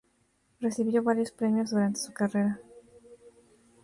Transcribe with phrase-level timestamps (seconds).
[0.59, 2.59] Recibió varios premios durante su carrera.